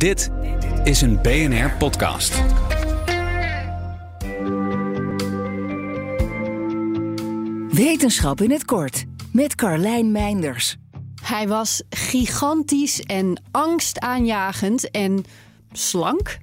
[0.00, 0.30] Dit
[0.84, 2.42] is een BNR podcast.
[7.68, 10.76] Wetenschap in het kort met Carlijn Meinders.
[11.22, 15.24] Hij was gigantisch en angstaanjagend en
[15.72, 16.38] slank.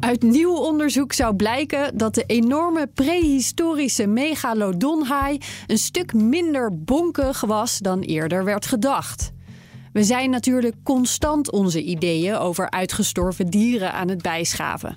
[0.00, 7.78] Uit nieuw onderzoek zou blijken dat de enorme prehistorische megalodonhaai een stuk minder bonkig was
[7.78, 9.32] dan eerder werd gedacht.
[9.92, 14.94] We zijn natuurlijk constant onze ideeën over uitgestorven dieren aan het bijschaven.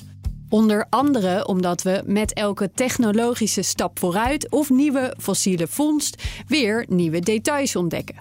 [0.50, 7.20] Onder andere omdat we met elke technologische stap vooruit of nieuwe fossiele vondst weer nieuwe
[7.20, 8.16] details ontdekken.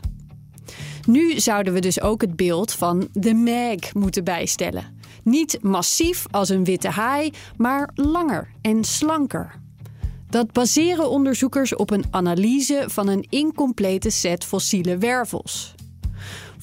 [1.06, 4.84] Nu zouden we dus ook het beeld van de Meg moeten bijstellen.
[5.22, 9.60] Niet massief als een witte haai, maar langer en slanker.
[10.28, 15.74] Dat baseren onderzoekers op een analyse van een incomplete set fossiele wervels.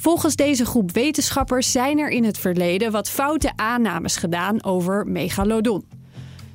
[0.02, 5.86] Volgens deze groep wetenschappers zijn er in het verleden wat foute aannames gedaan over megalodon.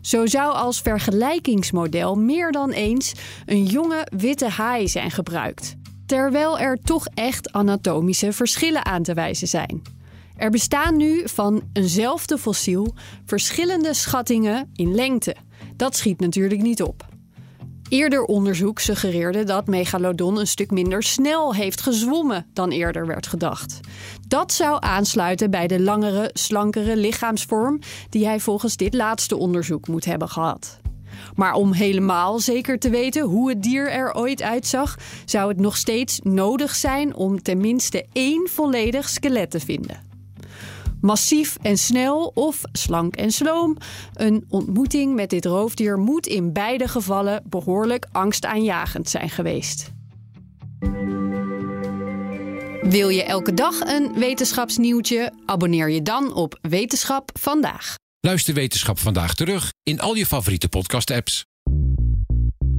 [0.01, 3.13] Zo zou als vergelijkingsmodel meer dan eens
[3.45, 9.49] een jonge witte haai zijn gebruikt, terwijl er toch echt anatomische verschillen aan te wijzen
[9.49, 9.83] zijn.
[10.37, 12.95] Er bestaan nu van eenzelfde fossiel
[13.25, 15.37] verschillende schattingen in lengte.
[15.77, 17.06] Dat schiet natuurlijk niet op.
[17.89, 23.81] Eerder onderzoek suggereerde dat Megalodon een stuk minder snel heeft gezwommen dan eerder werd gedacht.
[24.29, 27.79] Dat zou aansluiten bij de langere, slankere lichaamsvorm
[28.11, 30.79] die hij volgens dit laatste onderzoek moet hebben gehad.
[31.35, 35.77] Maar om helemaal zeker te weten hoe het dier er ooit uitzag, zou het nog
[35.77, 40.06] steeds nodig zijn om tenminste één volledig skelet te vinden
[41.01, 43.77] massief en snel of slank en sloom.
[44.15, 49.95] Een ontmoeting met dit roofdier moet in beide gevallen behoorlijk angstaanjagend zijn geweest.
[52.91, 55.33] Wil je elke dag een wetenschapsnieuwtje?
[55.47, 57.95] Abonneer je dan op Wetenschap vandaag.
[58.21, 61.45] Luister Wetenschap vandaag terug in al je favoriete podcast-apps.